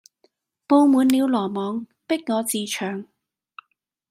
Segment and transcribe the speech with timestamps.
[0.65, 3.05] 布滿了羅網，逼我自戕。